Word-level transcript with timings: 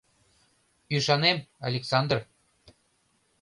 —Ӱшанем, 0.95 1.37
Александр. 1.67 2.17